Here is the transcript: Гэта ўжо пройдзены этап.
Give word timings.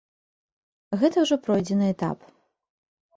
Гэта 1.01 1.17
ўжо 1.25 1.35
пройдзены 1.47 1.85
этап. 1.97 2.19